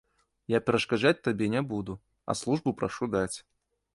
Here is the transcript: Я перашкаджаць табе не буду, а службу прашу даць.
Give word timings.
Я 0.53 0.59
перашкаджаць 0.67 1.19
табе 1.27 1.49
не 1.55 1.61
буду, 1.75 1.93
а 2.33 2.39
службу 2.41 2.75
прашу 2.83 3.13
даць. 3.17 3.37